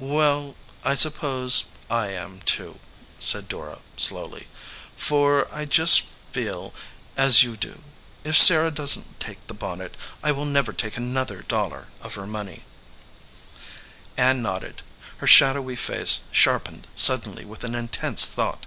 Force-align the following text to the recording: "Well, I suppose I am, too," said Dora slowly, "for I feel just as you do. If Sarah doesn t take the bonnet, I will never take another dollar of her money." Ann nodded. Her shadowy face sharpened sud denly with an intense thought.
"Well, 0.00 0.56
I 0.82 0.96
suppose 0.96 1.66
I 1.88 2.08
am, 2.08 2.40
too," 2.40 2.80
said 3.20 3.46
Dora 3.46 3.78
slowly, 3.96 4.48
"for 4.96 5.46
I 5.54 5.64
feel 5.64 5.66
just 5.68 6.02
as 7.16 7.44
you 7.44 7.56
do. 7.56 7.82
If 8.24 8.36
Sarah 8.36 8.72
doesn 8.72 9.04
t 9.10 9.14
take 9.20 9.46
the 9.46 9.54
bonnet, 9.54 9.96
I 10.24 10.32
will 10.32 10.44
never 10.44 10.72
take 10.72 10.96
another 10.96 11.42
dollar 11.42 11.86
of 12.02 12.14
her 12.16 12.26
money." 12.26 12.64
Ann 14.16 14.42
nodded. 14.42 14.82
Her 15.18 15.28
shadowy 15.28 15.76
face 15.76 16.22
sharpened 16.32 16.88
sud 16.96 17.22
denly 17.22 17.44
with 17.44 17.62
an 17.62 17.76
intense 17.76 18.26
thought. 18.26 18.66